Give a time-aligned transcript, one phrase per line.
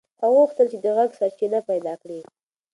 [0.21, 2.19] هغه غوښتل چې د غږ سرچینه پیدا کړي.